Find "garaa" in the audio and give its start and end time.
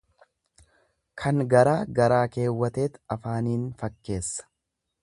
1.51-1.77, 1.99-2.23